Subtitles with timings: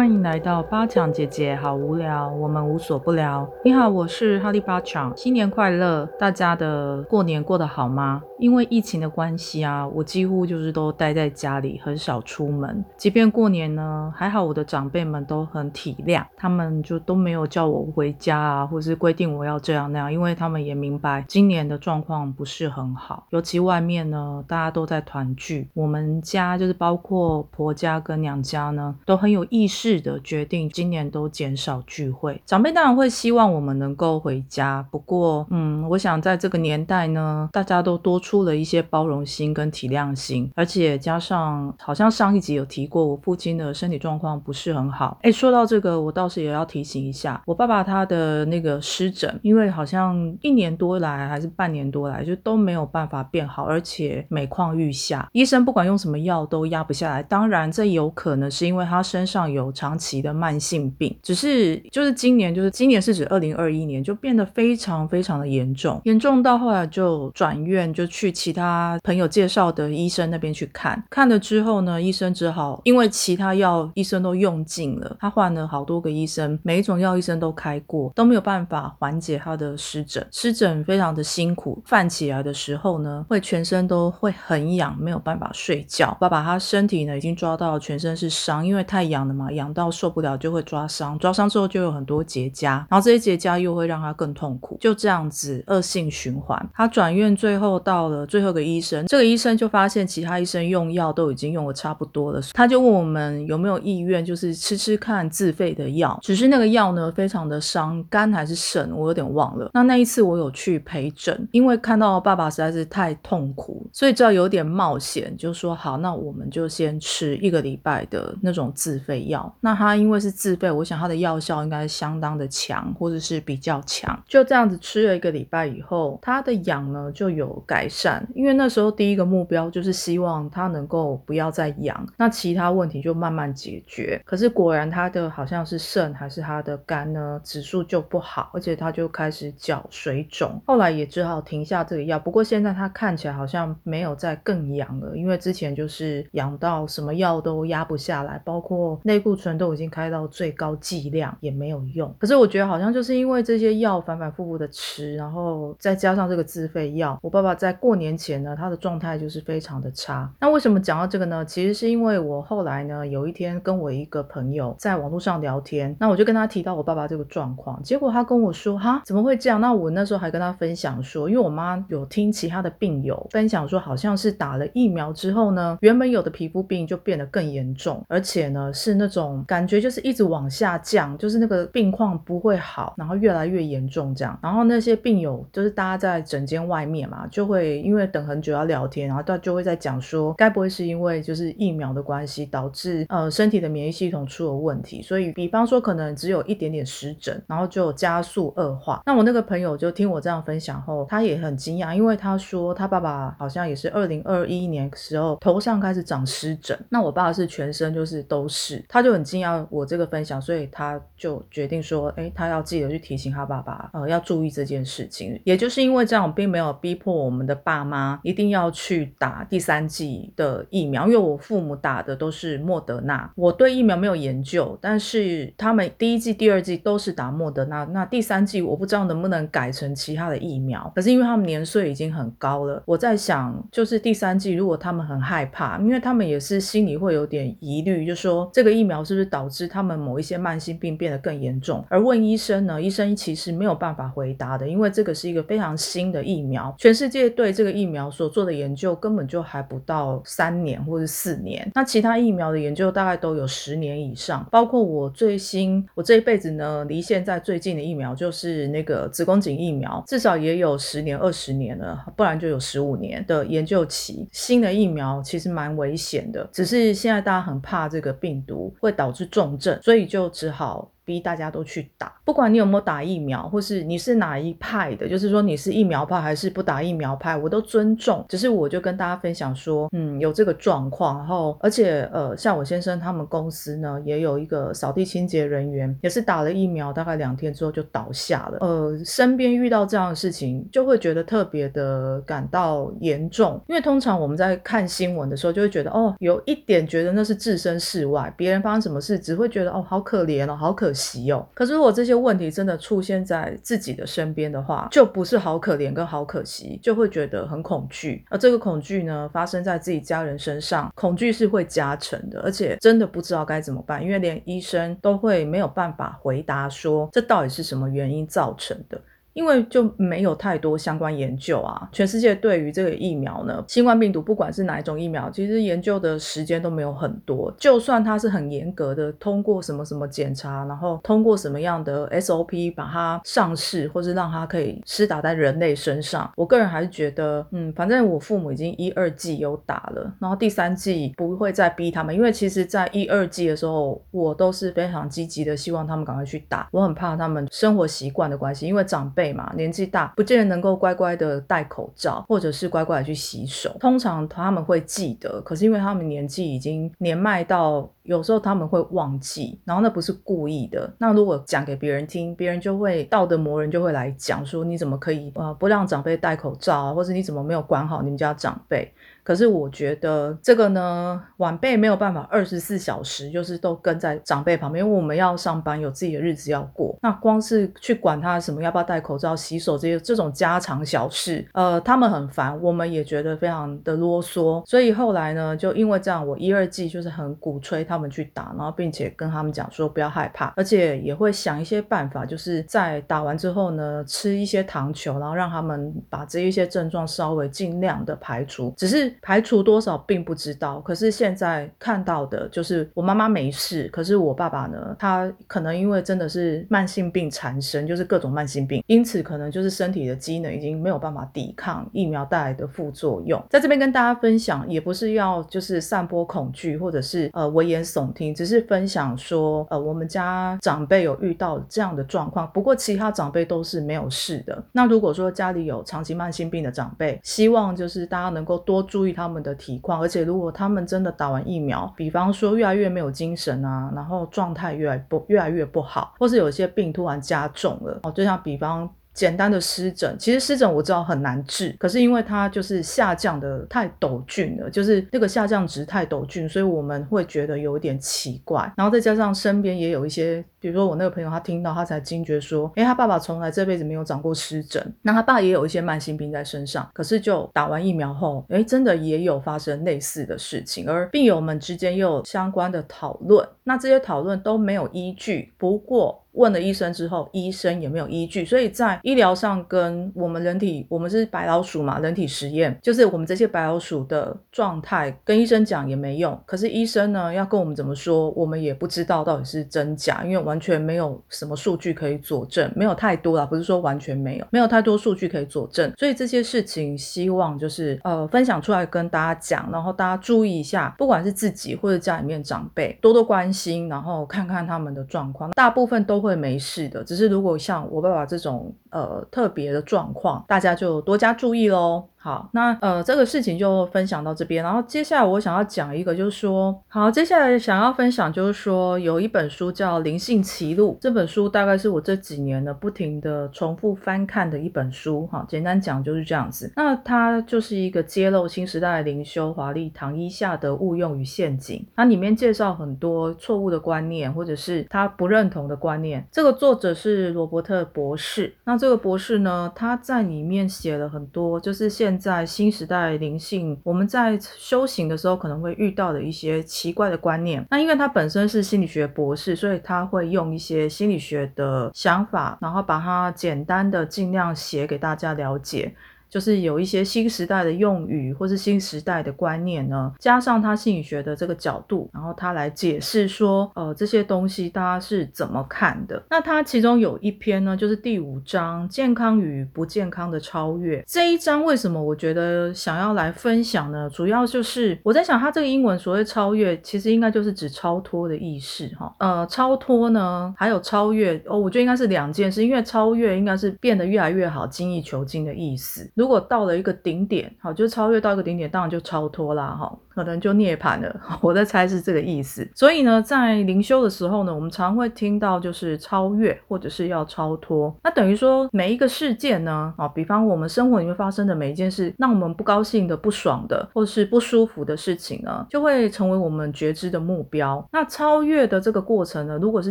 [0.00, 3.46] 欢迎来到八强姐姐，好无聊，我们无所不聊。
[3.62, 6.06] 你好，我是哈利八强，新年快乐！
[6.18, 8.22] 大家的过年过得好吗？
[8.38, 12.82] 因为疫情的关系啊，我几乎就是都待在家里，很少出门。
[12.96, 29.89] 即便过年呢，还好我的长辈们都很体谅，他们就都没有叫我回家啊，或是规定我要这样那样，因为他们也明白今年的状况不是很好，尤其外面呢，大家都在团聚，我们家就是包括婆家跟娘家呢，都很有意识。
[29.90, 32.40] 是的，决定今年都减少聚会。
[32.46, 45.18] 长辈当然会希望我们能够回家，不过，嗯，我想在这个年代呢，大家都多出了一些包容心跟体谅心，而且加上好像上一集有提过，我父亲的身体状况不是很好。
[45.22, 57.20] 哎，说到这个，我倒是也要提醒一下，我爸爸他的那个湿疹，因为好像一年多来还是半年多来就都没有办法变好，而且每况愈下，医生不管用什么药都压不下来。
[57.24, 59.72] 当然，这有可能是因为他身上有。
[59.80, 86.14] 长期的慢性病，只是就是今年，就是今年是指二零二一年，就变得非常非常的严重，严重到后来就转院，就去其他朋友介绍的医生那边去看，看了之后呢，医生只好因为其他药医生都用尽了，他换了好多个医生，每一种药医生都开过，都没有办法缓解他的湿疹，湿疹非常的辛苦，犯起来的时候呢，会全身都会很痒，没有办法睡觉。
[86.20, 89.50] 爸爸他身体呢已经抓到全身是伤，因为太痒了嘛。
[89.50, 96.70] 痒到受不了就会抓伤，抓伤之后就有很多结痂，然后这些结痂又会让他更痛苦，就这样子恶性循环。
[96.74, 109.70] 他转院最后到了最后一个医生，这个医生就发现其他医生用药都已经用的差不多了，他就问我们有没有意愿就是吃吃看自费的药，只是那个药呢非常的伤肝还是肾，我有点忘了。
[109.74, 119.52] 那那一次我有去陪诊，因为看到爸爸实在是太痛苦，所以知道有点冒险，就说好，那我们就先吃一个礼拜的那种自费药。
[119.60, 124.18] 那他因为是自费，我想他的药效应该相当的强，或者是比较强。
[124.26, 128.26] 就这样子吃了一个礼拜以后，他的痒呢就有改善。
[128.34, 134.18] 因为那时候第一个目标就是希望他能够不要再痒，那其他问题就慢慢解决。
[134.24, 140.58] 可是果然他的好像是肾还是他的肝呢指数就不好，而且他就开始脚水肿。
[140.66, 142.18] 后来也只好停下这个药。
[142.18, 149.49] 不过现在他看起来好像没有再更痒了，因为之前就是痒到什么药都压不下来，包括内固醇。
[149.56, 160.30] 都已经开到最高剂量也没有用，可是我觉得好像就是因为这些药反反复复的吃，然后再加上这个自费药，我爸爸在过年前呢，他的状态就是非常的差。
[160.40, 161.44] 那为什么讲到这个呢？
[161.44, 169.60] 其实是因为我后来呢，有一天跟我一个朋友在网络上聊天，那我就跟他提到我爸爸这个状况，结果他跟我说哈，怎么会这样？
[169.60, 179.39] 那我那时候还跟他分享说，因为我妈有听其他的病友分享说，好像是打了疫苗之后呢，原本有的皮肤病就变得更严重，而且呢是那种。
[179.44, 184.38] 感觉就是一直往下降，就是那个病况不会好，然后越来越严重这样。
[184.42, 195.00] 然后那些病友就是大家在诊间外面嘛，就会因为等很久要聊天，然后他就会在讲说，该不会是因为就是疫苗的关系导致呃身体的免疫系统出了问题？
[195.00, 199.00] 所以比方说可能只有一点点湿疹，然后就加速恶化。
[199.06, 209.24] 那我那个朋友就听我这样分享后，他也很惊讶，因为他说他爸爸好像也是二零二一年时候头上开始长湿疹，那我爸是全身就是都是，他就很。
[209.30, 215.40] 惊讶我这个分享，所以他就决定说，哎，他要记得去提醒他爸爸，呃，要注意这件事情。
[215.44, 223.30] 也就是因为这样，我并没有逼迫我们的爸妈一定要去打第三剂的疫苗，因为我父母打的都是莫德纳。
[223.36, 230.90] 我对疫苗没有研究，但是他们第一剂、第二剂都是打莫德纳，那第三剂我不知道能不能改成其他的疫苗。
[230.96, 239.19] 可是因为他们年岁已经很高了，我在想，就是第三剂如果他们很害怕，因为他们也是心里会有点疑虑，就说这个疫苗是？
[239.24, 242.80] 导致他们某一些慢性病变得更严重，而问医生呢？
[242.80, 251.70] 医生其实没有办法回答的，因为这个是一个非常新的疫苗，全世界对这个疫苗所做的研究根本就还不到三年或者四年。
[251.74, 264.26] 那其他疫苗的研究大概都有十年以上，包括我最新，我这一辈子呢，离现在最近的疫苗就是那个子宫颈疫苗，至少也有十年、二十年了，不然就有十五年的研究期。
[264.32, 269.09] 新的疫苗其实蛮危险的，只是现在大家很怕这个病毒会导。
[269.12, 270.90] 是重症，所以就只好。
[271.10, 278.24] 逼大家都去打，不管你有没有打疫苗，或是你是哪一派的，就是说你是疫苗派还是不打疫苗派，我都尊重。
[278.28, 288.58] 只是我就跟大家分享说，嗯，有这个状况，然后而且呃，像我先生他们公司呢，也有一个扫地清洁人员，也是打了疫苗，大概两天之后就倒下了。
[288.60, 300.99] 呃，身边遇到这样的事情，就会觉得特别的感到严重，因为通常我们在看新闻的时候，就会觉得哦，有一点觉得那是置身事外，别人发生什么事，只会觉得哦，好可怜哦，好可惜
[301.32, 301.46] 哦。
[301.54, 308.24] 可是如果这些问题真的出现在自己的身边的话，就不是好可怜跟好可惜，就会觉得很恐惧。
[308.28, 319.00] 而这个恐惧呢，发生在自己家人身上，恐惧是会加成的，而且真的不知道该怎么办，因为连医生都会没有办法回答说这到底是什么原因造成的。
[319.32, 327.52] 因为就没有太多相关研究啊，全世界对于这个疫苗呢，新冠病毒不管是哪一种疫苗，其实研究的时间都没有很多。
[327.56, 346.68] 就算它是很严格的通过什么什么检查，然后通过什么样的 SOP 把它上市，或是让它可以施打在人类身上，我个人还是觉得，嗯，反正我父母已经一二季有打了，然后第三季不会再逼他们，因为其实在一二季的时候，我都是非常积极的，希望他们赶快去打。
[346.72, 349.19] 我很怕他们生活习惯的关系，因为长辈。
[349.32, 353.76] 嘛，年纪大，不见得能够乖乖的戴口罩，或者是乖乖的去洗手。
[353.78, 360.92] 通常他们会记得，可是因为他们年纪已经年迈到，有时候他们会忘记，然后那不是故意的。
[360.98, 368.92] 那如果讲给别人听，别人就会道德魔人就会来讲说，你怎么可以呃不让长辈戴口罩啊，或者你怎么没有管好你们家长辈？
[369.30, 376.98] 可是我觉得这个呢，晚辈没有办法二十四小时就是都跟在长辈旁边，因为我们要上班，有自己的日子要过。
[377.00, 384.66] 那光是去管他什么要不要戴口罩、洗手这些这种家常小事，呃，他们很烦，我们也觉得非常的啰嗦。
[384.66, 399.14] 所以后来呢，就因为这样，我一二季就是很鼓吹他们去打，然后并且跟他们讲说不要害怕，而且也会想一些办法，就是在打完之后呢，吃一些糖球，然后让他们把这一些症状稍微尽量的排除，只是。
[399.22, 413.42] 排除多少并不知道，可是现在看到的就是我妈妈没事，可是我爸爸呢，他可能因为真的是慢性病缠身，就是各种慢性病，因此可能就是身体的机能已经没有办法抵抗疫苗带来的副作用。
[413.50, 424.64] 在这边跟大家分享，也不是要就是散播恐惧或者是呃危言耸听，只是分享说呃我们家长辈有遇到这样的状况，不过其他长辈都是没有事的。
[424.72, 429.09] 那如果说家里有长期慢性病的长辈，希望就是大家能够多注意。
[429.12, 438.88] 他们的体况，而且如果他们真的打完疫苗，比方说越来越没有精神啊，然后状态越来不越来越不好，或是有些病突然加重了哦，就像比方。
[439.20, 448.72] 简单的湿疹，其实湿疹我知道很难治，可是因为它就是下降的太陡峻了，就是那个下降值太陡峻，所以我们会觉得有点奇怪。
[448.78, 465.52] 然后再加上身边也有一些，比如说我那个朋友，他听到他才惊觉说，哎，他爸爸从来这辈子没有长过湿疹，那他爸也有一些慢性病在身上，可是就打完疫苗后，哎，真的也有发生类似的事情，而病友们之间又有相关的讨论，那这些讨论都没有依据。
[465.58, 466.19] 不过。
[466.32, 476.40] 问了医生之后，医生也没有依据，所以在医疗上跟我们人体，我们是白老鼠嘛，人体实验就是我们这些白老鼠的状态跟医生讲也没用。
[476.46, 485.92] 可是医生呢要跟我们怎么说，我们也不知道到底是真假，因为完全没有什么数据可以佐证，没有太多啦，不是说完全没有，没有太多数据可以佐证。
[485.98, 496.20] 所以这些事情希望就是呃分享出来跟大家讲，然后大家注意一下，不管是自己或者家里面长辈，多多关心，然后看看他们的状况，大部分都。
[496.20, 502.04] 会会没事的，只是如果像我爸爸这种呃特别的状况，大家就多加注意喽。
[502.22, 504.62] 好，那呃，这个事情就分享到这边。
[504.62, 515.26] 然后接下来我想要讲一个，就是说，好，接下来想要分享就是说，有一本书叫《灵性歧路》，这本书大概是我这几年呢不停的重复翻看的一本书。
[515.28, 516.70] 哈，简单讲就是这样子。
[516.76, 521.82] 那它就是一个揭露新时代灵修华丽糖衣下的误用与陷阱。
[521.96, 526.22] 它里面介绍很多错误的观念，或者是他不认同的观念。
[526.30, 528.54] 这个作者是罗伯特博士。
[528.64, 537.62] 那这个博士呢，他在里面写了很多，就是现在新时代灵性，我们在修行的时候可能会遇到的一些奇怪的观念。
[537.68, 545.94] 那因为他本身是心理学博士，所以他会用一些心理学的想法，然后把它简单的尽量写给大家了解。
[546.30, 556.22] 就是有一些新时代的用语或是新时代的观念呢，加上他心理学的这个角度，然后他来解释说，呃，这些东西大家是怎么看的。
[556.30, 564.08] 那他其中有一篇呢，就是第五章“健康与不健康的超越”这一章，为什么我觉得想要来分享呢？
[564.10, 569.12] 主要就是我在想，他这个英文所谓超越，其实应该就是指超脱的意识哈。
[569.18, 576.08] 呃，超脱呢，还有超越哦，我觉得应该是两件事，因为超越应该是变得越来越好，精益求精的意思。
[576.20, 579.90] 如果到了一个顶点，好，就超越到一个顶点，当然就超脱啦，哈。
[580.12, 582.68] 可能就涅槃了， 我在猜是这个意思。
[582.74, 587.96] 所以呢，在灵修的时候呢，我们常会听到就是超越或者是要超脱。
[588.02, 597.82] 那等于说每一个事件呢，啊，比方我们生活里面发生的每一件事，让我们不高兴的、不爽的，或是不舒服的事情呢，就会成为我们觉知的目标。
[597.90, 599.90] 那超越的这个过程呢，如果是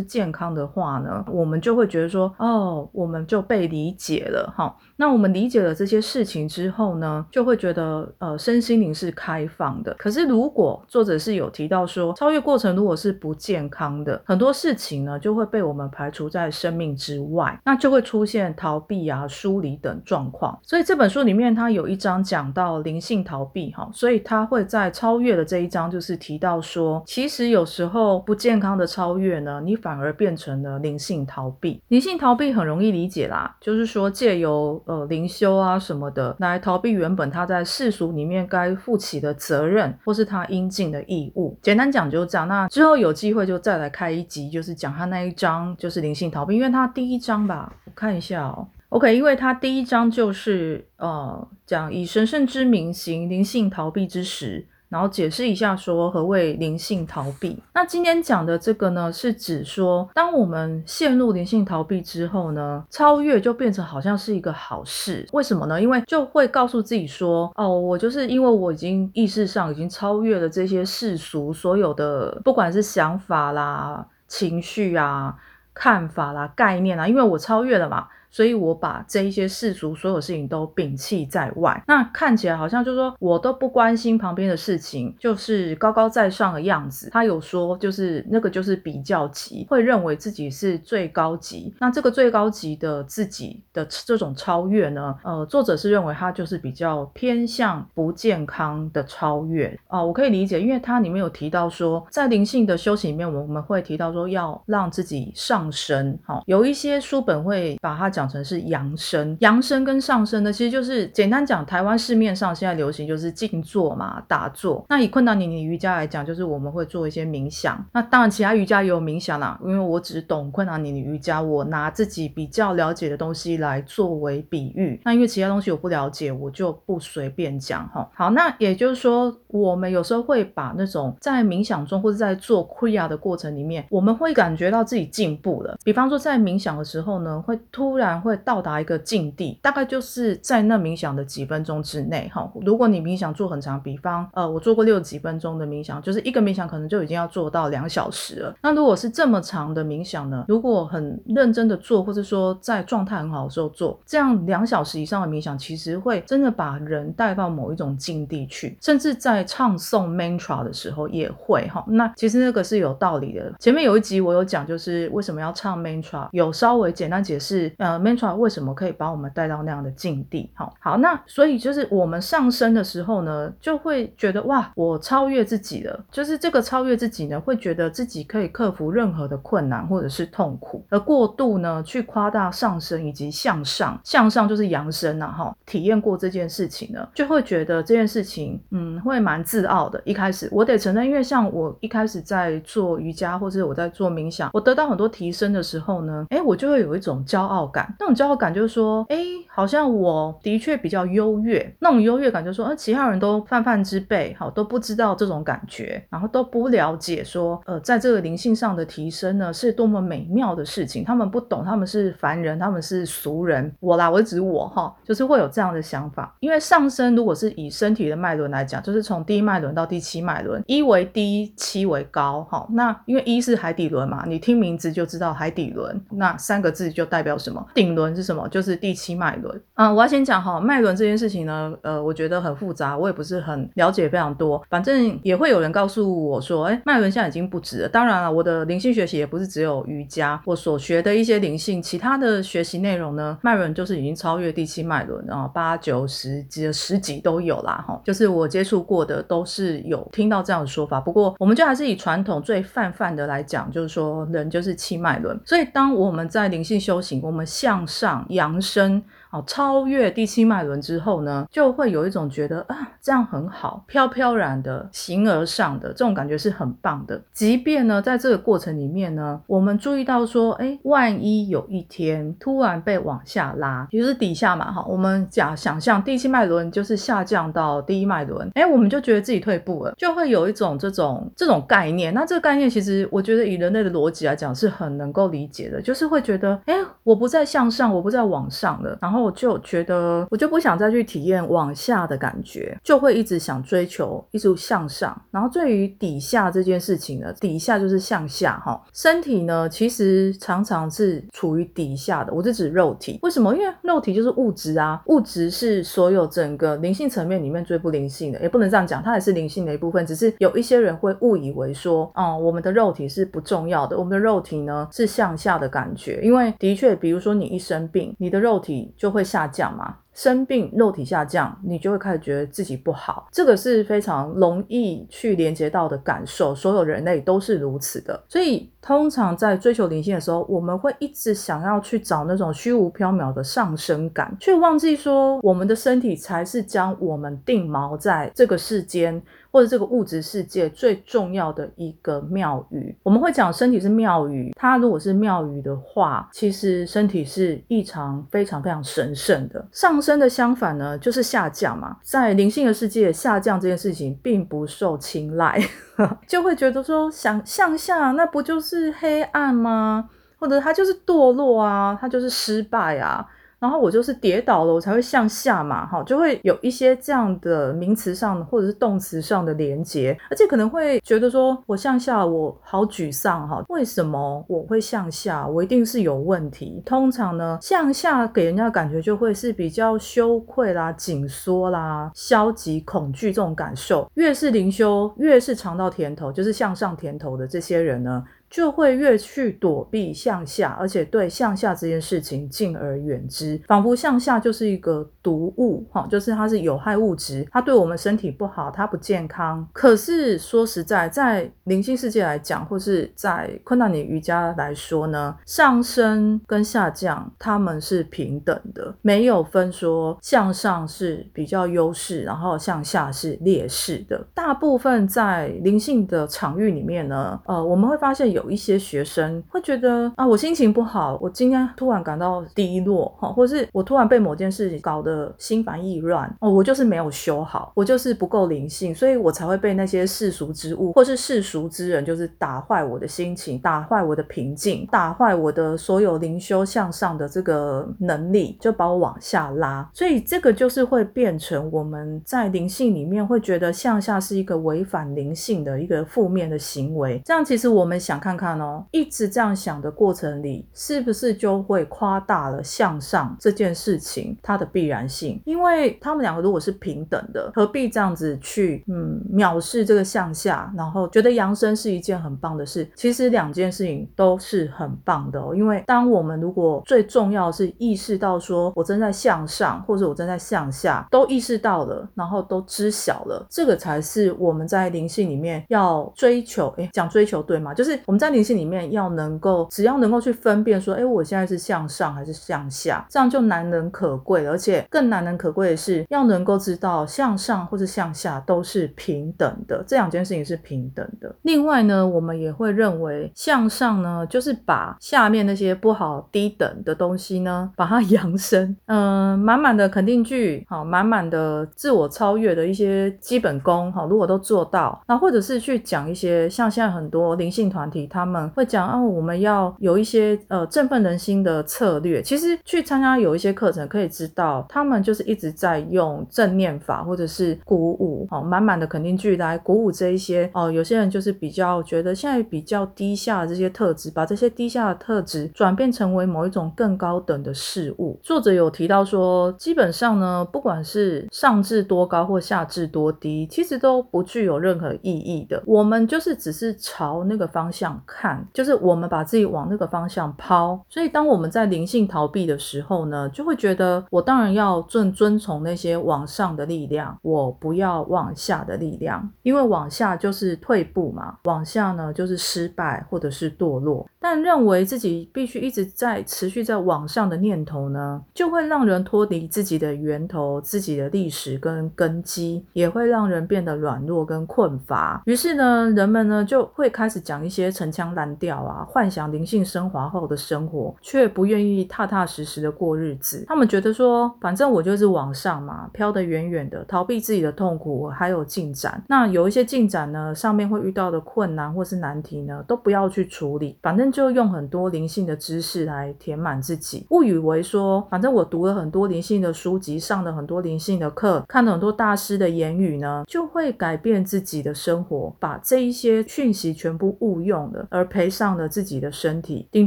[0.00, 4.76] 健康的话呢，我们就会觉得说，哦，我们就被理解了，哈。
[5.00, 9.94] 那我们理解了这些事情之后呢，就会觉得呃身心灵是开放的。
[9.98, 20.58] 可是如果作者是有提到说超越过程如果是不健康的，很多事情呢就会被我们排除在生命之外，那就会出现逃避啊、疏离等状况。
[20.62, 31.80] 所以这本书里面它有一章讲到灵性逃避哈，所以他会在超越的这一章就是提到说，其实有时候不健康的超越呢，你反而变成了灵性逃避。
[31.88, 41.56] 灵性逃避很容易理解啦，就是说借由呃，灵修啊什么的，来逃避原本他在世俗里面该负起的责任，或是他应尽的义务。
[41.62, 42.48] 简单讲就是这样。
[42.48, 48.66] 那之后有机会就再来开一集，就是讲他那一章就是灵性逃避，因为他第一章吧，我看一下哦。
[48.88, 54.66] OK，因为他第一章就是呃讲以神圣之名行灵性逃避之时。
[54.90, 57.56] 然后解释一下，说何谓灵性逃避。
[57.72, 65.24] 那今天讲的这个呢，是指说，当我们陷入灵性逃避之后呢，超越就变成好像是一个好事。
[65.32, 65.80] 为什么呢？
[65.80, 75.36] 因为就会告诉自己说，哦，我就是因为我已经意识上已经超越了这些世俗所有的，不管是想法啦、情绪啊、
[75.72, 78.08] 看法啦、概念啊，因为我超越了嘛。
[78.30, 87.10] 所以我把这一些世俗所有事情都摒弃在外，那看起来好像就是说我都不关心旁边的事情，就是高高在上的样子。
[87.10, 91.74] 他有说，就是那个就是比较级，会认为自己是最高级。
[91.80, 95.12] 那这个最高级的自己的这种超越呢？
[95.24, 100.00] 呃，作者是认为他就是比较偏向不健康的超越啊。
[100.00, 106.16] 我可以理解，因为它里面有提到说，在灵性的修行里面，我们会提到说要让自己上升。
[106.24, 108.19] 好，有一些书本会把它讲。
[108.20, 114.84] 讲成是扬升，扬升跟上升呢，其实就是简单讲，台湾市面上现在流行就是静坐嘛，打坐。
[114.90, 117.82] 那以困难尼尼瑜伽来讲，就是我们会做一些冥想。
[117.94, 125.00] 那当然，其他瑜伽也有冥想啦，因为我只懂困难尼尼瑜伽，我拿自己比较了解的东西来作为比喻。
[125.02, 128.06] 那因为其他东西我不了解，我就不随便讲哈。
[128.14, 135.78] 好，那也就是说，我们有时候会把那种在冥想中或者在做 Kriya 的过程里面，我们会感觉到自己进步了。
[135.82, 138.09] 比方说，在冥想的时候呢，会突然。
[138.18, 142.50] 会到达一个境地，大概就是在那冥想的几分钟之内，哈。
[142.62, 148.54] 如果你冥想做很长，比方，呃，我做过六几分钟的冥想，就是一个冥想可能就已经要做到两小时了。
[148.62, 150.44] 那如果是这么长的冥想呢？
[150.48, 161.84] 如果很认真的做，或者说在状态很好的时候做，这样两小时以上的冥想，其实会真的把人带到某一种境地去，甚至在唱诵 mantra 的时候也会，哈。
[161.86, 163.52] 那其实那个是有道理的。
[163.60, 167.99] 前面有一集我有讲，就是为什么要唱 mantra，有稍微简单解释，呃。
[168.00, 170.50] Mantra 为什么可以把我们带到那样的境地？
[170.54, 176.04] 好，好，那所以就是我们上升的时候呢，就会觉得哇，我超越自己了。
[176.10, 185.56] 就是这个超越自己呢，会觉得自己可以克服任何的困难或者是痛苦，而过度呢去夸大上升以及向上，向上就是扬升呐，哈。
[185.66, 190.00] 体验过这件事情呢，就会觉得这件事情，嗯，会蛮自傲的。
[190.04, 197.89] 一开始我得承认，因为像我一开始在做瑜伽或者我在做冥想，我得到很多提升的时候呢，哎，我就会有一种骄傲感。
[197.98, 199.18] 那种骄傲感就是说，哎，
[199.48, 201.60] 好像我的确比较优越。
[201.80, 211.04] 那种优越感就是说，呃，其他人都泛泛之辈，好都不知道这种感觉，然后都不了解说，呃，在这个灵性上的提升呢，是多么美妙的事情。
[211.04, 213.72] 他们不懂，他们是凡人，他们是俗人。
[213.80, 216.34] 我啦，我指我哈，就是会有这样的想法。
[216.40, 222.66] 因为上升如果是以身体的脉轮来讲，就是从第一脉轮到第七脉轮，一为低，七为高，哈。
[222.70, 227.64] 那因为一是海底轮嘛，你听名字就知道海底轮，那三个字就代表什么？
[227.80, 228.46] 顶轮是什么？
[228.48, 229.62] 就是第七脉轮。
[229.76, 234.62] 嗯，我要先讲哈，脉轮这件事情呢，呃，我觉得很复杂，我也不是很了解非常多。
[234.68, 237.88] 反正也会有人告诉我说，哎，脉轮现在已经不止了。
[237.88, 247.98] 当然了，我的灵性学习也不是只有瑜伽，我所学的一些灵性其他的学习内容呢，脉轮就是已经超越第七脉轮啊，八九十几十几都有啦哈。
[248.04, 251.00] 就是我接触过的都是有听到这样的说法。
[251.00, 255.40] 不过我们就还是以传统最泛泛的来讲，就是说人就是七脉轮。
[255.46, 259.00] 所以当我们在灵性修行，我们下向上扬升。
[259.30, 267.20] 哦，超越第七脉轮之后呢，就会有一种觉得啊，这样很好，飘飘然的形而上的这种感觉是很棒的。
[267.32, 282.12] 即便呢，在这个过程里面呢，我们注意到说，哎，万一有一天突然被往下拉，也就是底下嘛，哈，我们假想象第七脉轮就是下降到第一脉轮，哎，我们就觉得自己退步了，就会有一种这种这种概念。
[282.12, 289.19] 那这个概念其实我觉得以人类的逻辑来讲是很能够理解的，就是会觉得，哎，我不再向上，我不再往上了，然后。
[289.20, 295.20] 我就觉得，我就不想再去体验往下的感觉，就会一直想追求，一直向上。
[295.30, 298.80] 然后对于底下这件事情呢，底下就是向下哈。
[298.92, 302.32] 身体呢，其实常常是处于底下的。
[302.32, 303.54] 我是指肉体，为什么？
[303.54, 310.06] 因为肉体就是物质啊，物质是所有整个灵性层面里面最不灵性的，也不能这样讲，它也是灵性的一部分。
[310.06, 316.20] 只是有一些人会误以为说，哦，我们的肉体是不重要的，我们的肉体呢是向下的感觉。
[316.22, 319.96] 因为的确，比如说你一生病，你的肉体就会下降嘛。
[320.12, 326.54] 生病，肉体下降，你就会开始觉得自己不好，这个是非常容易去连接到的感受。
[326.54, 339.22] 所有人类都是如此的，所以通常在追求灵性的时候，我们会一直想要去找那种虚无缥缈的上升感，却忘记说我们的身体才是将我们定锚在这个世间。
[339.50, 344.52] 或者这个物质世界最重要的一个庙宇，我们会讲身体是庙宇。
[344.56, 349.66] 它如果是庙宇的话，其实身体是异常非常非常神圣的。
[349.72, 351.96] 上升的相反呢，就是下降嘛。
[352.02, 355.60] 在灵性的世界，下降这件事情并不受青睐，
[356.28, 360.08] 就会觉得说想向下，那不就是黑暗吗？
[360.38, 363.26] 或者它就是堕落啊，它就是失败啊。
[363.60, 375.46] 然后我就是跌倒了，我才会向下嘛，哈，就会有一些这样的名词上或者是动词上的连接，而且可能会觉得说我向下，我好沮丧哈，为什么我会向下？
[375.46, 376.82] 我一定是有问题。
[376.86, 384.10] 通常呢，向下给人家感觉就会是比较羞愧啦、紧缩啦、消极、恐惧这种感受。
[384.14, 388.24] 越是灵修，越是尝到甜头，就是向上甜头的这些人呢。
[388.50, 399.64] 就会越去躲避向下，而且对向下这件事情敬而远之，仿佛向下就是一个毒物，哈，就是它是有害物质，它对我们身体不好，它不健康。
[399.72, 414.26] 可是说实在，在灵性世界来讲，或是在昆达尼瑜伽来说呢，上升跟下降他们是平等的，没有分说向上是比较优势，然后向下是劣势的。
[414.34, 418.39] 大部分在灵性的场域里面呢，呃，我们会发现有。
[418.42, 439.88] 有一些学生会觉得啊，我心情不好，我今天突然感到低落，哈，或者是我突然被某件事情搞得心烦意乱，哦，我就是没有修好，我就是不够灵性，所以我才会被那些世俗之物或是世俗之人，就是打坏我的心情，打坏我的平静，打坏我的所有灵修向上的这个能力，就把我往下拉。
[439.92, 447.20] 所以这个就是会变成我们在灵性里面会觉得向下是一个违反灵性的一个负面的行为。
[447.24, 448.29] 这样其实我们想看。
[448.30, 455.42] 看看哦，一直这样想的过程里，是不是就会夸大了向上这件事情它的必然性？
[455.44, 462.88] 因为他们两个如果是平等的，何必这样子去嗯藐视这个向下，然后觉得扬升是一件很棒的事？
[462.94, 465.52] 其实两件事情都是很棒的哦。
[465.52, 476.72] 因为当我们如果最重要是意识到说我正在向上，或者我正在向下，都意识到了，然后都知晓了，这个才是我们在灵性里面要追求。
[476.78, 477.74] 哎，讲追求对吗？
[477.74, 478.19] 就是我们。
[478.20, 484.46] 在灵性里面，要能够只要能够去分辨说，哎，我现在是向上还是向下，这样就难能可贵。
[484.46, 491.34] 而且更难能可贵的是，要能够知道向上或者向下都是平等的，这两件事情是平等的。
[491.42, 498.76] 另外呢，我们也会认为向上呢，就是把下面那些不好、低等的东西呢，把它扬升。
[498.84, 508.09] 嗯， 满满的肯定句，好，满满的自我超越的一些基本功，好，如果都做到，那或者是去讲一些像现在很多灵性团体。
[508.10, 512.20] 他们会讲哦，我们要有一些呃振奋人心的策略。
[512.20, 520.70] 其实去参加有一些课程，可以知道他们就是一直在用正念法或者是鼓舞哦，满满的肯定句来鼓舞这一些哦。
[520.70, 528.18] 有些人就是比较觉得现在比较低下的这些特质，把这些低下的特质转变成为某一种更高等的事物。
[528.22, 535.62] 作者有提到说，基本上呢，不管是上至多高或下至多低，其实都不具有任何意义的。
[535.66, 540.78] 我们就是只是朝那个方向看，就是我们把自己往那个方向抛。
[540.88, 554.06] 所以，当我们在灵性逃避的时候呢，就会觉得我当然要遵遵从那些往上的力量，我不要往下的力量，因为往下就是退步嘛，往下呢就是失败或者是堕落。
[554.20, 565.22] 但认为自己必须一直在持续在往上的念头呢，就会让人脱离自己的源头、自己的历史跟根基，也会让人变得软弱跟困乏。
[565.24, 573.44] 于是呢，人们呢就会开始讲一些陈腔滥调啊，幻想灵性升华后的生活，却不愿意踏踏实实的过日子。
[573.48, 579.02] 他们觉得说，反正我就是往上嘛，飘得远远的，逃避自己的痛苦，还有进展。
[579.08, 584.09] 那有一些进展呢，上面会遇到的困难或是难题呢，都不要去处理，反正。
[584.10, 599.86] 就用很多灵性的知识来填满自己，误以为说，反正我读了很多灵性的书籍，上了很多灵性的课，看了很多大师的言语呢，就会改变自己的生活，把这一些讯息全部误用了，而赔上了自己的身体，顶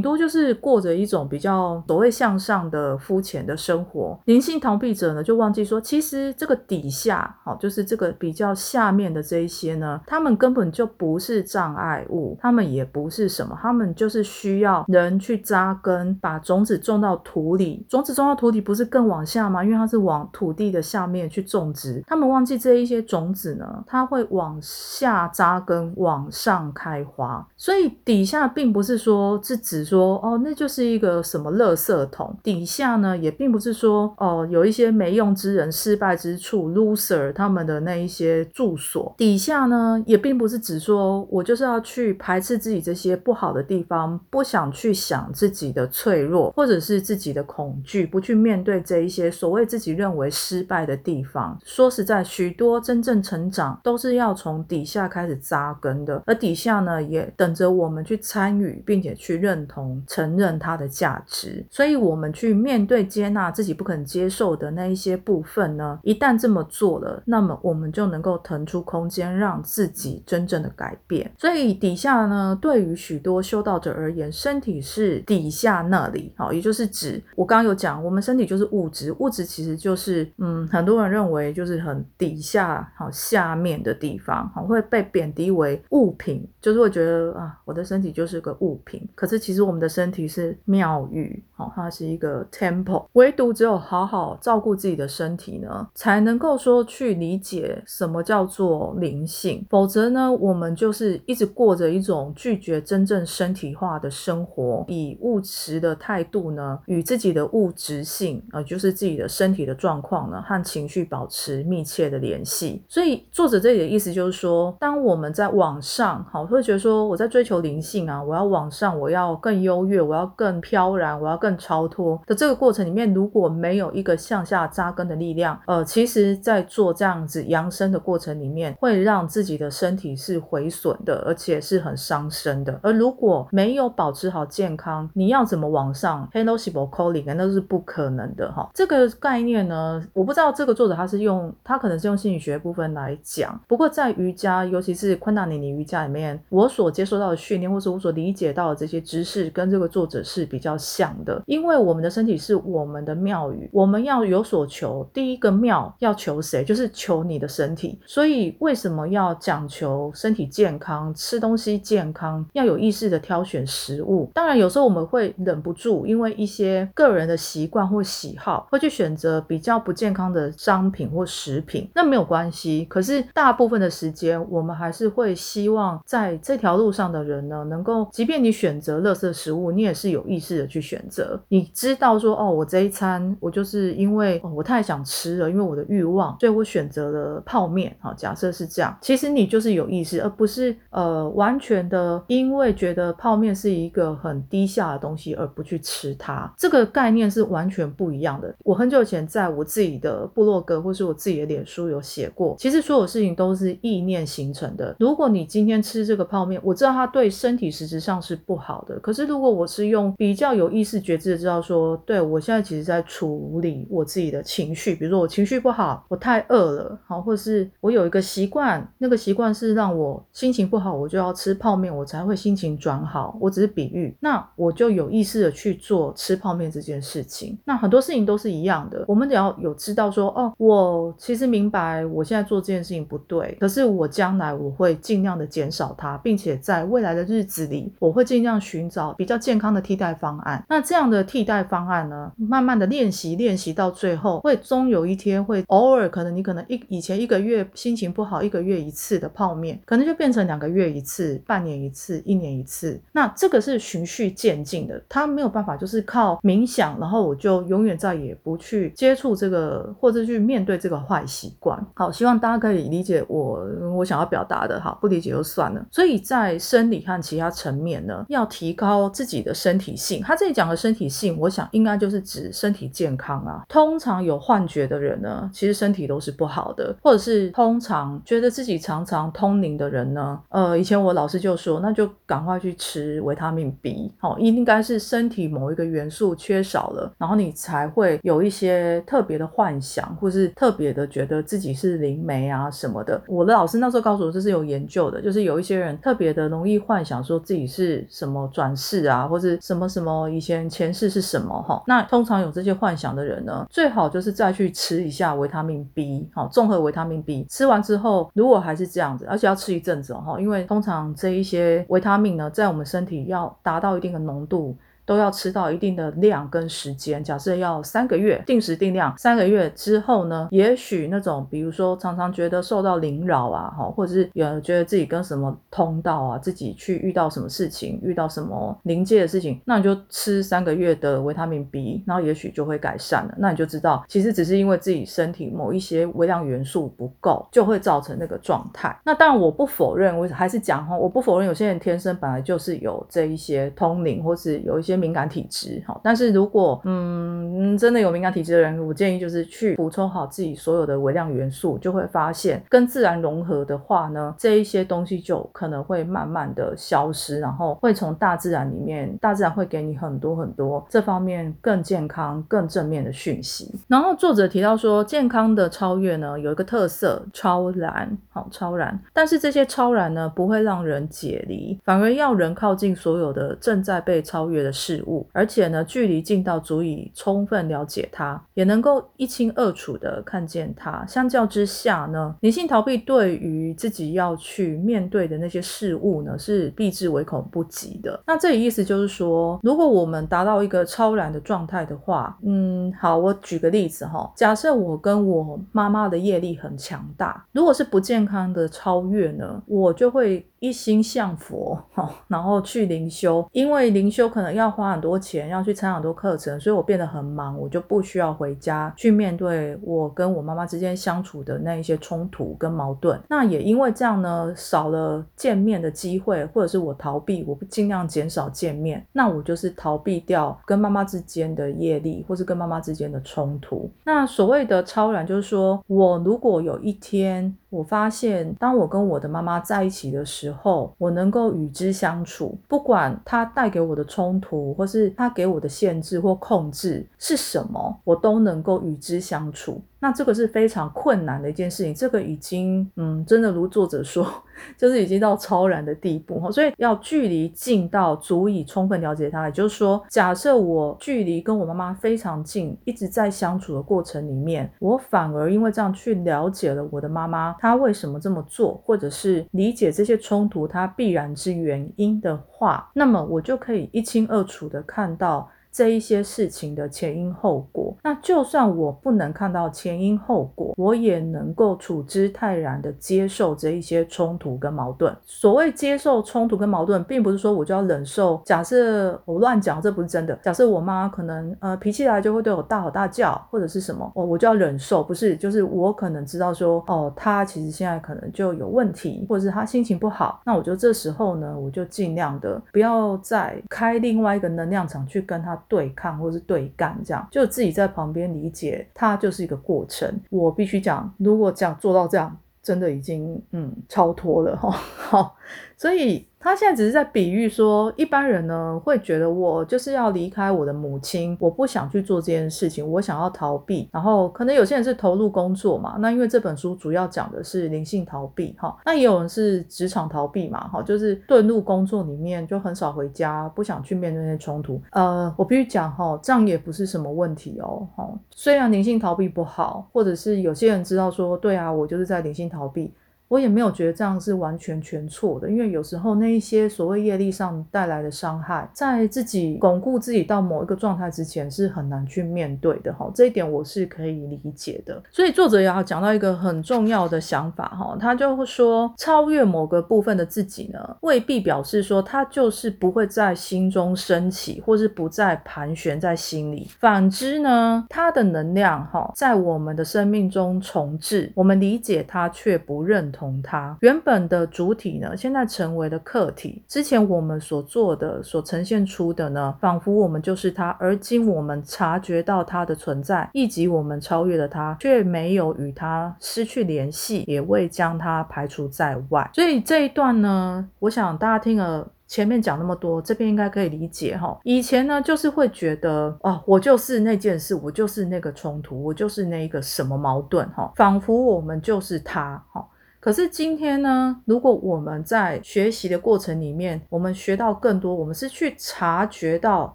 [0.00, 4.18] 多就是过着一种比较所谓向上的肤浅的生活。
[4.24, 14.13] 灵性逃避者呢，就忘记说，其实这个底下，好，就是这个比较下面的这一些呢，他们根本就不是障碍物，他们也不是什么，他们就是。
[14.14, 17.84] 是需要人去扎根，把种子种到土里。
[17.88, 19.64] 种子种到土里不是更往下吗？
[19.64, 22.00] 因为它是往土地的下面去种植。
[22.06, 27.44] 他们忘记这一些种子呢，它会往下扎根，往上开花。
[27.56, 32.36] 所以底下并不是说是指说哦，那就是一个什么垃圾桶。
[32.44, 39.12] 底下呢，也并不是说哦，有一些没用之人、失败之处、loser 他们的那一些住所。
[39.18, 44.03] 底下呢，也并不是指说我就是要去排斥自己这些不好的地方。
[44.30, 51.58] 不想去想自己的脆弱，或者是自己的恐惧，不去面对这一些所谓自己认为失败的地方。
[51.64, 61.64] 说实在，许多真正成长都是要从底下开始扎根的，而底下呢，也等着我们去参与，并且去认同、承认它的价值。
[61.70, 71.30] 所以，我们去面对、接纳自己不肯接受的那一些部分呢，一旦这么做了，那么我们就能够腾出空间，让自己真正的改变。
[71.38, 73.93] 所以，底下呢，对于许多修道者。
[73.94, 89.08] 而言，身体是底下那里，好，也就是指我刚刚有讲，我们身体就是物质，物质其实就是，嗯，很多人认为就是很底下，好下面的地方，好会被贬低为物品，就是会觉得啊，我的身体就是个物品。
[89.14, 93.06] 可是其实我们的身体是庙宇，好，它是一个 temple。
[93.12, 103.83] 唯独只有好好照顾自己的身体呢，才能够说去理解什么叫做灵性，否则呢，我们就是一直过着一种拒绝真正身体化。
[103.84, 112.82] 化的生活，以物质的态度呢，与自己的物质性，呃，就是自己的身体的状况呢，和情绪保持密切的联系。
[112.88, 132.78] 所以作者这里的意思就是说，当我们在往上，好，会觉得说我在追求灵性啊，我要往上，我要更优越，我要更飘然，我要更超脱的这个过程里面，如果没有一个向下扎根的力量，呃，其实在做这样子扬升的过程里面，会让自己的身体是毁损的，而且是很伤身的。
[132.82, 138.70] 而如果没没有保持好健康，你要怎么往上？Hello, s i b o calling，那是不可能的哈。
[138.72, 143.60] 这个概念呢，我不知道这个作者他是用，他可能是用心理学部分来讲。
[143.66, 151.42] 不过在瑜伽，尤其是昆达尼尼瑜伽里面，我所接受到的训练，或是我所理解到的这些知识，跟这个作者是比较像的。
[151.44, 155.04] 因为我们的身体是我们的庙宇，我们要有所求。
[155.12, 156.62] 第一个庙要求谁？
[156.62, 157.98] 就是求你的身体。
[158.06, 163.63] 所以为什么要讲求身体健康，吃东西健康，要有意识的挑选？
[163.66, 172.84] 食物，当然有时候我们会忍不住，因为一些个人的习惯或喜好，会去选择比较不健康的商品或食品，那没有关系。
[172.88, 181.40] 可是大部分的时间，我们还是会希望在这条路上的人呢，能够，即便你选择垃圾食物，你也是有意识的去选择。
[181.48, 187.94] 你知道说，哦，我这一餐我就是因为我太想吃了，因为我的欲望，所以我选择了泡面。
[188.00, 193.43] 好，假设是这样，其实你就是有意识，而不是呃完全的因为觉得泡面。
[193.44, 198.54] 面是一个很低下的东西，而不去吃它，这个概念是完全不一样的。
[198.64, 204.96] 我很久以前在我自己的部落格或是我自己的脸书有写过，其实所有事情都是意念形成的。
[204.98, 223.33] 如果你今天吃这个泡面，我知道它对身体实质上是不好的，可是如果我是用比较有意识觉知的知道说，对我现在其实在处理我自己的情绪，比如说我情绪不好，我太饿了，好，或是我有一个习惯，那个习惯是让我心情不好，我就要吃泡面，我才会心情转好。
[223.40, 227.58] 我只是比喻，那我就有意识的去做吃泡面这件事情。
[227.64, 240.64] 那很多事情都是一样的，我们只要有知道说，哦，我其实明白我现在做这件事情不对，可是我将来我会尽量的减少它，并且在未来的日子里，我会尽量寻找比较健康的替代方案。
[240.68, 253.00] 那这样的替代方案呢，慢慢的练习，练习到最后，会终有一天会偶尔可能你可能一以前一个月心情不好，一个月一次的泡面，可能就变成两个月一次、半年一次、一年一次。
[253.12, 261.84] 那这个是循序渐进的，他没有办法就是靠冥想，然后我就永远再也不去接触这个或者去面对这个坏习惯。
[261.94, 263.64] 好，希望大家可以理解我
[263.96, 264.80] 我想要表达的。
[264.80, 265.84] 好，不理解就算了。
[265.90, 270.20] 所以在生理和其他层面呢，要提高自己的身体性。
[270.22, 273.64] 他这里讲的身体性，我想应该就是指身体健康啊。
[273.68, 293.20] 通常有幻觉的人呢，其实身体都是不好的，或者是通常觉得自己常常通灵的人呢，呃，以前我老师就说，那就赶快去吃维他命 B，好，应该是身体某一个元素缺少了，然后你才会有一些特别的幻想，或是特别的觉得自己是灵媒啊什么的。
[293.26, 301.82] 我的老师那时候告诉我，这是有研究的，就是有一些人特别的容易幻想说自己是什么转世啊，或是什么什么以前前世是什么哈。
[301.86, 314.76] 那通常有这些幻想的人呢，最好就是再去吃一下维他命 B，好，综合维他命 B，吃完之后如果还是这样子，而且要吃一阵子哦，因为通常这一些维他命呢，在我们身体要达到一定的浓度。
[315.06, 333.34] 都要吃到一定的量跟时间，假设要三个月定时定量，三个月之后呢，也许那种比如说常常觉得受到凌扰啊，哈，或者是有觉得自己跟什么通道啊，自己去遇到什么事情，遇到什么临界的事情，那你就吃三个月的维他命 B，然后也许就会改善了。
[333.36, 338.98] 那你就知道，其实只是因为自己身体某一些微量元素不够，就会造成那个状态。
[339.04, 344.93] 那当然我不否认，我还是讲哈，我不否认有些人天生本来就是有这一些通灵，或是有一些。
[344.96, 363.74] 敏感体质，好，但是如果嗯真的有敏感体质的人，我建议就是去补充好自己所有的微量元素，就会发现跟自然融合的话呢，这一些东西就可能会慢慢的消失，然后会从大自然里面，大自然会给你很多很多这方面更健康、更正面的讯息。
[363.88, 374.72] 然后作者提到说，健康的超越呢有一个特色，超然，好，超然，但是这些超然呢不会让人解离，反而要人靠近所有的正在被超越的。
[374.84, 381.04] 事物，而且呢，距离近到足以充分了解它，也能够一清二楚的看见它。
[381.06, 388.20] 相较之下呢，理性逃避对于自己要去面对的那些事物呢，是避之唯恐不及的。
[388.26, 400.44] 那这里意思就是说，如果我们达到一个超然的状态的话，嗯，好，我举个例子哈，假设我跟我妈妈的业力很强大，如果是不健康的超越呢，我就会。
[400.64, 413.20] 一心向佛，哈， 然后去灵修，因为灵修可能要花很多钱，要去参很多课程，所以我变得很忙，我就不需要回家去面对我跟我妈妈之间相处的那一些冲突跟矛盾。
[413.28, 423.90] 那也因为这样呢，少了见面的机会，或者是我逃避，我不尽量减少见面，那我就是逃避掉跟妈妈之间的业力，或是跟妈妈之间的冲突。
[424.04, 427.54] 那所谓的超然，就是说我如果有一天。
[427.74, 439.82] 我发现，当我跟我的妈妈在一起的时候，我能够与之相处，不管她带给我的冲突，或是她给我的限制或控制是什么，我都能够与之相处。
[440.04, 444.30] 那这个是非常困难的一件事情，这个已经，嗯，真的如作者说，
[444.76, 449.46] 就是已经到超然的地步哈，所以要距离近到足以充分了解他。
[449.46, 465.48] 也就是说，假设我距离跟我妈妈非常近，一直在相处的过程里面，我反而因为这样去了解了我的妈妈，她为什么这么做，或者是理解这些冲突它必然之原因的话，那么我就可以一清二楚的看到。
[465.74, 467.92] 这一些事情的前因后果。
[468.04, 475.14] 那就算我不能看到前因后果，我也能够处之泰然的接受这一些冲突跟矛盾。
[475.24, 478.40] 所谓接受冲突跟矛盾，并不是说我就要忍受。
[478.44, 480.38] 假设我乱讲，这不是真的。
[480.44, 485.02] 假设我妈可能呃脾气来就会对我大吼大叫，或者是什么，哦，我就要忍受。
[485.02, 490.40] 不是，就是我可能知道说，哦，她其实现在可能就有问题，或者是她心情不好。
[490.44, 500.20] 那我就这时候呢，我就尽量的不要再开另外一个能量场去跟她对抗或是对干，这样就自己在旁边理解，它就是一个过程。
[500.30, 504.70] 我必须讲，如果讲做到这样，真的已经嗯超脱了哈。
[504.96, 505.36] 好，
[505.76, 506.26] 所以。
[506.44, 513.88] 他现在只是在比喻说，一般人呢会觉得我就是要离开我的母亲，我不想去做这件事情，我想要逃避。
[513.90, 524.78] 然后可能有些人是投入工作嘛，那因为这本书主要讲的是灵性逃避哈，那也有人是职场逃避嘛，哈，就是遁入工作里面就很少回家，不想去面对那些冲突。
[524.90, 532.92] 呃，我必须讲哈，这样也不是什么问题哦，哈，虽然灵性逃避不好，或者是有些人知道说，对啊，我就是在灵性逃避。
[533.28, 545.02] 我也没有觉得这样是完全全错的，因为有时候那一些所谓业力上带来的伤害，在自己巩固自己到某一个状态之前是很难去面对的哈，这一点我是可以理解的。
[545.10, 556.68] 所以作者也要讲到一个很重要的想法哈，他就会说，超越某个部分的自己呢，未必表示说他就是不会在心中升起，或是不再盘旋在心里。
[556.78, 563.13] 反之呢，他的能量哈，在我们的生命中重置，我们理解他却不认。
[563.14, 566.62] 同它原本的主体呢，现在成为了客体。
[566.66, 579.30] 之前我们所做的、所呈现出的呢，仿佛我们就是它，而今我们察觉到它的存在，以及我们超越了它，却没有与它失去联系，也未将它排除在外。
[579.32, 581.88] 所以这一段呢，我想大家听了。
[582.06, 584.38] 前面讲那么多，这边应该可以理解哈。
[584.44, 592.64] 以前呢，就是会觉得哦，我就是那件事，我就是那个冲突，我就是那一个什么矛盾哈，仿佛我们就是他哈。
[593.04, 599.74] 可是今天呢，如果我们在学习的过程里面，我们学到更多，我们是去察觉到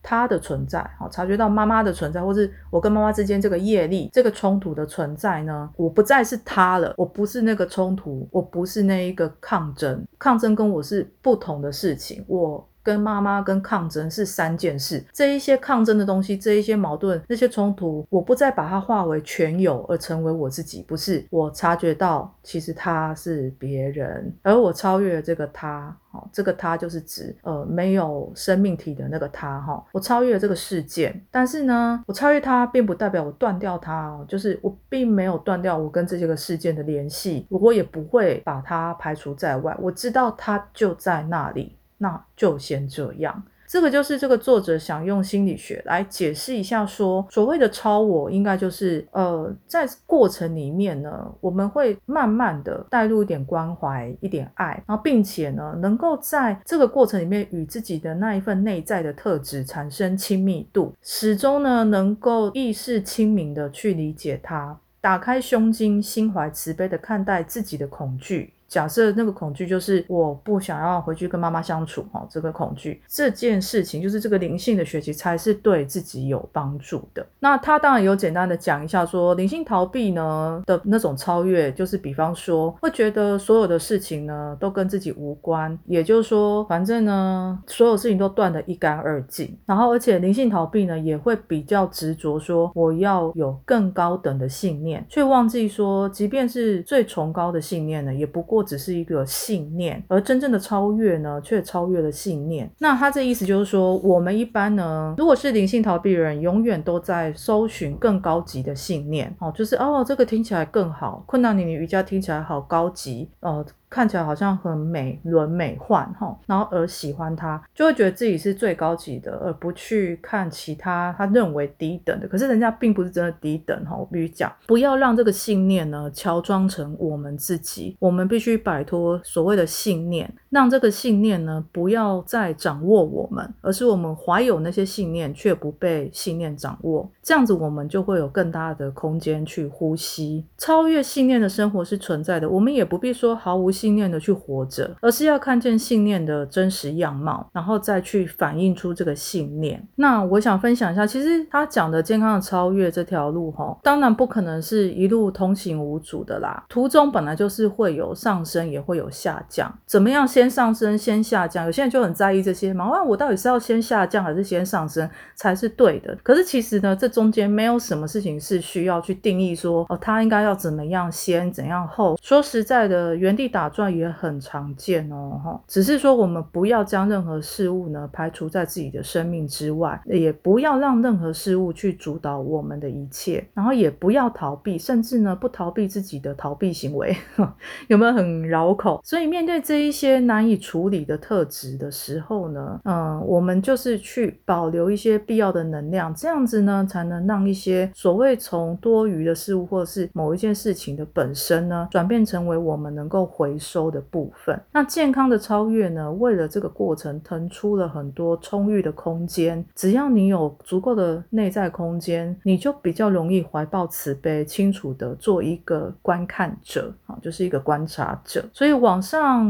[0.02, 5.70] 他的存在，好，察觉到妈妈的存在，或是我跟妈妈之间这个业力、这个冲突的存在呢？
[5.76, 12.68] 我不再是他了，我不是那个冲突，我不是那一个抗争，抗争跟我是不同的事情，我。
[12.90, 41.76] 跟妈妈跟抗争是三件事，这一些抗争的东西，这一些矛盾，那些冲突，我不再把它化为全有，而成为我自己，不是我察觉到，其实他是别人，而我超越了这个他，好，这个他就是指呃没有生命体的那个他，哈，我超越了这个事件，但是呢，我超越他，并不代表我断掉他，就是我并没有断掉我跟这些个事件的联系，我也不会把它排除在外，我知道他就在那里。
[42.00, 68.54] 那就先这样，这个就是这个作者想用心理学来解释一下，说所谓的超我，应该就是呃，在过程里面呢，我们会慢慢的带入一点关怀、一点爱，然后并且呢，能够在这个过程里面与自己的那一份内在的特质产生亲密度，始终呢能够意识清明的去理解它，打开胸襟，心怀慈悲的看待自己的恐惧。
[68.70, 77.26] 假设那个恐惧就是我不想要回去跟妈妈相处哈，这个恐惧这件事情就是这个灵性的学习才是对自己有帮助的。
[77.40, 89.58] 那他当然有简单的讲一下说灵性逃避呢的那种超越，就是比方说会觉得所有的事情呢都跟自己无关，也就是说反正呢所有事情都断得一干二净。
[89.66, 98.59] 然后而且灵性逃避呢也会比较执着说我要有更高等的信念，却忘记说即便是最崇高的信念呢也不过。
[98.60, 102.70] 或只是一个信念，而真正的超越呢，却超越了信念。
[102.80, 109.34] 那他这意思就是说，我们一般呢，如果是灵性逃避人，永远都在搜寻更高级的信念。
[109.40, 113.66] 哦，就是哦，这个听起来更好，困难你的瑜伽听起来好高级哦。
[113.90, 122.28] 看起来好像很美轮美奂哈，然后而喜欢它，就会觉得自己是最高级的，而不去看其他他认为低等的。
[122.28, 123.96] 可是人家并不是真的低等哈。
[123.96, 137.10] 我必须讲，不要让这个信念呢乔装成我们自己，我们必须摆脱所谓的信念，让这个信念呢不要再掌握我们，而是我们怀有那些信念却不被信念掌握。
[137.24, 140.46] 这样子我们就会有更大的空间去呼吸。
[140.58, 143.70] 超越信念的生活是存在的，我们也不必说毫无。
[143.80, 149.82] 信念的去活着，而是要看见信念的真实样貌，然后再去反映出这个信念。
[149.96, 156.66] 那我想分享一下，其实他讲的健康的超越这条路，哈，当然不可能是一路通行无阻的啦。
[156.68, 159.74] 途中本来就是会有上升，也会有下降。
[159.86, 163.04] 怎么样先上升先下降，有些人就很在意这些嘛。
[163.04, 166.18] 我到底是要先下降还是先上升才是对的？
[166.24, 172.18] 可是其实呢，这中间没有什么事情是需要去定义说哦，它应该要怎么样先怎样后。
[172.22, 175.62] 说实在的，原地打转也很常见哦，哈。
[175.68, 187.14] 只是说我们不要将任何事物呢排除在自己的生命之外，也不要让任何事物去主导我们的一切，然后也不要逃避，甚至呢不逃避自己的逃避行为，
[187.90, 189.02] 有没有很绕口？
[189.04, 204.60] 所以面对这一些难以处理的特质的时候呢，嗯，我们就是去保留一些必要的能量，这样子呢才能让一些所谓从多余的事物或者是某一件事情的本身呢，转变成为我们能够回收的部分。
[204.72, 209.66] 那健康的超越呢，为了这个过程腾出了很多充裕的空间。
[209.74, 218.46] 只要你有足够的内在空间，你就比较容易怀抱慈悲，清楚的做一个观看者啊，就是一个观察者。
[218.54, 219.50] 所以往上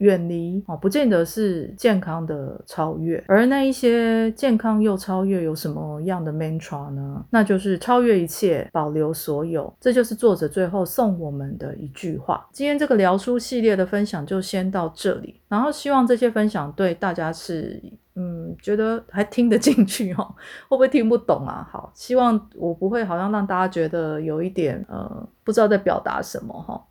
[0.00, 7.24] 远离哦，不见得是健康的超越，而那一些健康又超越有什么样的 mantra 呢？
[7.30, 9.72] 那就是超越一切，保留所有。
[9.80, 12.46] 这就是作者最后送我们的一句话。
[12.52, 17.82] 今天这个聊书系列的分享就先到这里，然后希望这些分享对大家是。
[18.16, 20.34] 嗯，觉得还听得进去哦，
[20.68, 21.66] 会不会听不懂啊？
[21.70, 26.84] 好，希望我不会好像让大家觉得有一点呃不知道在表达什么哈。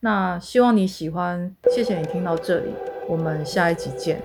[0.00, 2.70] 那希望你喜欢，谢谢你听到这里，
[3.08, 4.20] 我们下一集见。